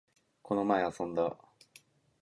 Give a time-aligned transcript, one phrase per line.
[0.41, 1.37] この前、遊んだ